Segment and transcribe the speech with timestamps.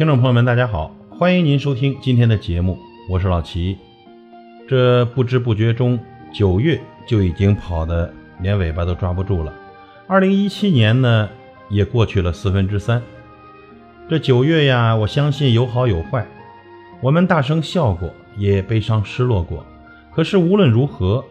[0.00, 3.76] 听众朋友们，大家好，欢迎您收听今天的节目，我是老齐。
[4.66, 6.00] 这不知不觉中，
[6.32, 8.10] 九月就已经跑得
[8.40, 9.52] 连尾巴都抓不住了。
[10.06, 11.28] 二零一七年呢，
[11.68, 13.02] 也过去了四分之三。
[14.08, 16.26] 这九月呀，我相信有好有坏，
[17.02, 19.62] 我们大声笑过，也悲伤失落过。
[20.14, 21.22] 可是无论如何，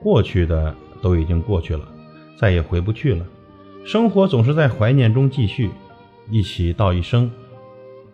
[0.00, 1.86] 过去的都已经过去了，
[2.36, 3.24] 再也回不去了。
[3.84, 5.70] 生活总是在怀念中继续，
[6.28, 7.30] 一起道一声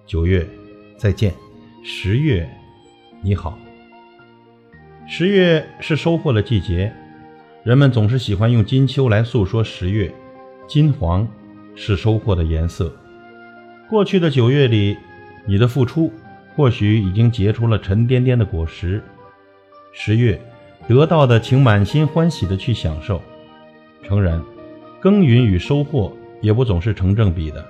[0.06, 0.46] 九月
[0.96, 1.32] 再见，
[1.84, 2.48] 十月
[3.20, 3.58] 你好。
[5.06, 6.92] 十月是收获的季节，
[7.62, 10.12] 人们总是喜欢用金秋来诉说十月，
[10.66, 11.26] 金黄
[11.74, 12.94] 是收获的颜色。
[13.88, 14.96] 过去的九月里，
[15.46, 16.12] 你的付出
[16.56, 19.02] 或许已经结出了沉甸甸的果实，
[19.92, 20.40] 十月
[20.88, 23.22] 得到的，请满心欢喜的去享受。
[24.02, 24.42] 诚然。
[25.00, 27.66] 耕耘与收获也不总是成正比的，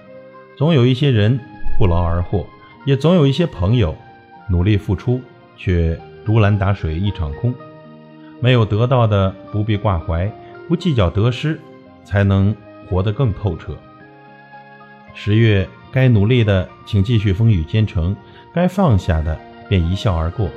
[0.55, 1.41] 总有一些人
[1.83, 2.47] 不劳而获，
[2.84, 3.92] 也总有一些朋友
[4.48, 5.20] 努力付出
[5.56, 7.52] 却竹篮打水一场空。
[8.39, 10.33] 没有得到的不必挂怀，
[10.69, 11.58] 不计较得失，
[12.05, 12.55] 才能
[12.89, 13.77] 活得更透彻。
[15.12, 18.14] 十月该努力的，请继续风雨兼程；
[18.55, 19.36] 该放下的，
[19.69, 20.48] 便一笑而过，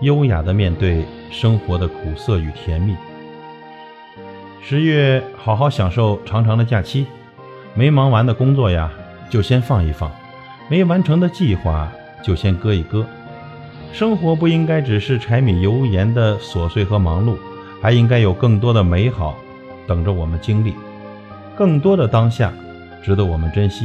[0.00, 2.96] 优雅的面对生活的苦涩与甜蜜。
[4.62, 7.04] 十月，好好享受长长的假期，
[7.74, 8.90] 没忙完的工作呀，
[9.28, 10.10] 就先放一放；
[10.68, 13.06] 没完成的计划，就先搁一搁。
[13.92, 17.36] 生活不应该只是柴米油盐的琐碎和忙碌，
[17.82, 19.36] 还应该有更多的美好
[19.86, 20.74] 等着我们经历，
[21.54, 22.52] 更多的当下
[23.02, 23.84] 值得我们珍惜。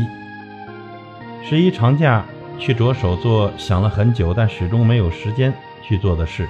[1.44, 2.24] 十一长假，
[2.58, 6.48] 去着手做想了很久但始终没有时间去做的事，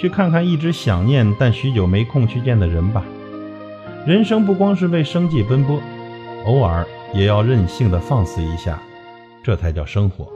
[0.00, 3.02] 去看看一直想念但许久没空去见的人吧。
[4.06, 5.80] 人生不光是为生计奔波，
[6.44, 8.78] 偶尔也要任性的放肆一下，
[9.42, 10.26] 这才叫生活。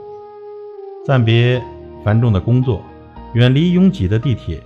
[1.05, 1.61] 暂别
[2.03, 2.81] 繁重的工作，
[3.33, 4.61] 远离拥挤的地铁，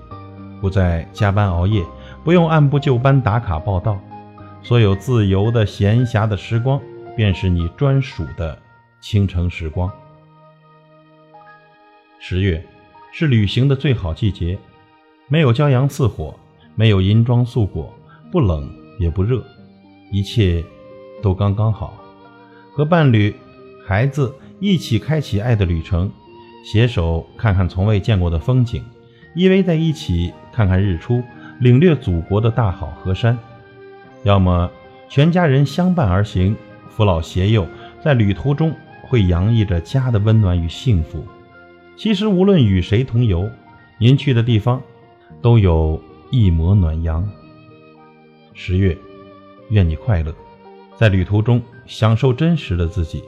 [0.61, 1.83] 不再加班熬夜，
[2.23, 3.99] 不用按部就班打卡报到。
[4.61, 6.81] 所有自由的闲暇的时光，
[7.15, 8.57] 便是你专属的
[8.99, 9.91] 倾城时光。
[12.19, 12.65] 十月
[13.11, 14.57] 是旅行的最好季节，
[15.27, 16.33] 没有骄阳似火，
[16.75, 17.93] 没有银装素裹，
[18.31, 18.69] 不冷。
[18.99, 19.43] 也不热，
[20.11, 20.65] 一切
[21.21, 21.93] 都刚刚好。
[22.73, 23.31] 和伴侣、
[23.87, 26.11] 孩子一起开启爱的旅程，
[26.65, 28.83] 携手看看从未见过的风景，
[29.33, 31.23] 依偎在一起看看日出，
[31.61, 33.39] 领略祖国的大好河山。
[34.23, 34.69] 要么
[35.07, 36.53] 全家人相伴而行，
[36.89, 37.65] 扶老携幼，
[38.03, 41.23] 在旅途中会洋溢着家的温暖与幸福。
[41.95, 43.49] 其实无论与谁同游，
[43.99, 44.81] 您去的地方
[45.41, 45.97] 都有
[46.29, 47.25] 一抹暖阳。
[48.53, 48.97] 十月，
[49.69, 50.35] 愿你快乐，
[50.97, 53.23] 在旅途中享受真实的自己。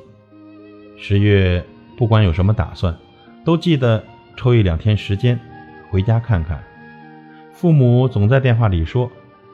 [1.02, 1.66] 十月，
[1.98, 2.94] 不管有什么打算，
[3.46, 4.04] 都记得
[4.36, 5.40] 抽一两天时间
[5.90, 6.62] 回家看看。
[7.54, 9.10] 父母总在电话里说：“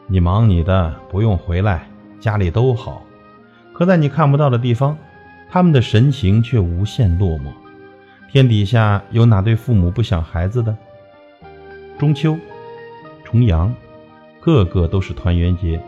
[0.10, 1.88] 你忙你的，不用回来，
[2.20, 3.06] 家里都好。”
[3.74, 4.98] 可在你看不到的地方，
[5.48, 7.54] 他们的神情却无限落寞。
[8.32, 10.76] 天底下有哪对父母不想孩子的？
[12.00, 12.36] 中秋，
[13.24, 13.72] 重阳。
[14.42, 15.80] 个个都是团圆节，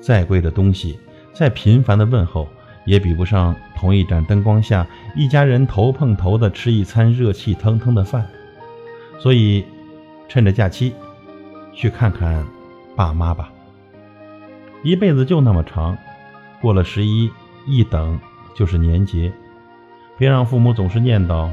[0.00, 0.98] 再贵的东西，
[1.32, 2.48] 再频繁的问候，
[2.88, 8.26] 也比不上同一盏灯光下一家人头碰头的吃一餐热气腾腾的饭。
[9.18, 9.62] 所以，
[10.26, 10.94] 趁着假期，
[11.74, 12.42] 去看看
[12.96, 13.52] 爸妈吧。
[14.82, 15.98] 一辈子就那么长，
[16.62, 17.30] 过了十一，
[17.66, 18.18] 一等
[18.56, 19.30] 就是年节。
[20.16, 21.46] 别让父母总是念叨，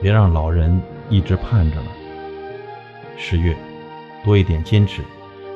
[0.00, 1.86] 别让老人一直盼着了。
[3.18, 3.54] 十月，
[4.24, 5.02] 多一点坚持。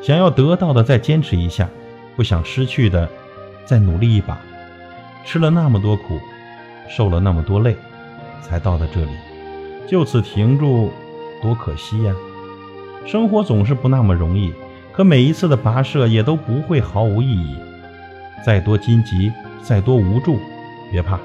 [0.03, 1.67] 想要得到的，再坚持一下；
[2.17, 3.09] 不想失去的，
[3.65, 4.39] 再努力一把。
[5.27, 6.21] 吃了那么多苦，
[6.89, 7.77] 受了那么多累，
[8.41, 9.11] 才到了这里，
[9.89, 10.93] 就此停住，
[11.43, 12.15] 多可惜呀！
[13.05, 14.55] 生活总是不那么容易，
[14.93, 17.57] 可每一次的跋涉也都不会毫无意义。
[18.45, 20.39] 再多荆棘，再多无助，
[20.93, 21.19] 别怕，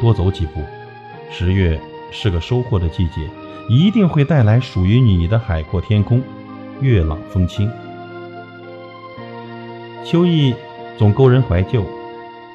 [0.00, 0.62] 多走几步。
[1.30, 1.78] 十月
[2.10, 3.20] 是个收获的季节，
[3.68, 6.22] 一定会带来属于你的海阔天空，
[6.80, 7.70] 月朗风清。
[10.06, 10.54] 秋意
[10.96, 11.84] 总勾人怀旧，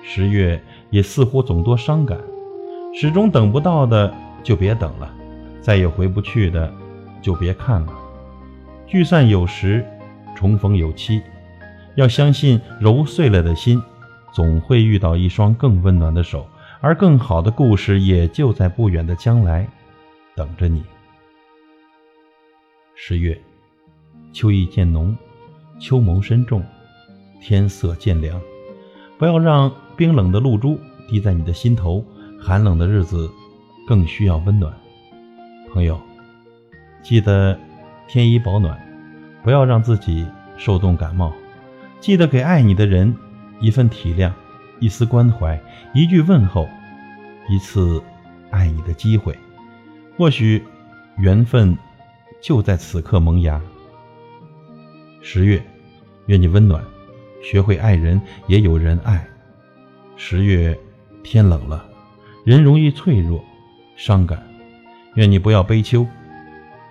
[0.08, 0.62] 十月
[0.92, 2.18] 也似乎总多伤感。
[2.94, 4.14] 始终等不到的
[4.44, 5.12] 就别等了，
[5.60, 6.72] 再也回不去的
[7.22, 7.94] 就别看了。
[8.86, 9.84] 聚散有时，
[10.36, 11.22] 重逢有期。
[11.96, 13.82] 要相信揉碎了的心，
[14.32, 16.48] 总会遇到一双更温暖的手，
[16.80, 19.68] 而更好的故事也就在不远的将来
[20.36, 20.84] 等着你。
[22.96, 23.38] 十月，
[24.32, 25.18] 秋意渐浓，
[25.80, 26.64] 秋谋深重。
[27.42, 28.40] 天色渐凉，
[29.18, 32.06] 不要让冰冷的露珠滴在你的心头。
[32.38, 33.28] 寒冷的日子
[33.88, 34.72] 更需要温暖。
[35.74, 36.00] 朋友，
[37.02, 37.58] 记得
[38.08, 38.78] 添衣保暖，
[39.44, 41.34] 不要让自己受冻感冒。
[42.00, 43.16] 记得给爱你的人
[43.60, 44.32] 一份体谅，
[44.80, 45.60] 一丝关怀，
[45.96, 46.70] 一句问候，
[47.50, 48.00] 一次
[48.52, 49.36] 爱你的机会。
[50.16, 50.64] 或许
[51.18, 51.76] 缘分
[52.42, 53.60] 就在此刻萌芽。
[55.22, 55.66] 十月，
[56.28, 56.84] 愿你温暖，
[57.42, 59.28] 学会爱人，也有人爱。
[60.18, 60.78] 十月，
[61.24, 61.86] 天冷了，
[62.46, 63.44] 人容易脆弱、
[63.96, 64.42] 伤感。
[65.16, 66.06] 愿你不要悲秋，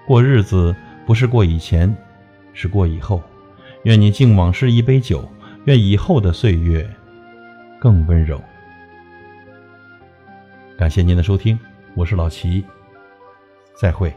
[0.07, 0.75] 过日子
[1.07, 1.95] 不是过以前，
[2.53, 3.23] 是过以后。
[3.85, 5.29] 愿你敬往事一杯酒，
[5.65, 6.89] 愿以后的岁月
[7.79, 8.41] 更温柔。
[10.79, 11.59] 感谢您的收听，
[11.95, 12.65] 我是老齐，
[13.75, 14.13] 再会。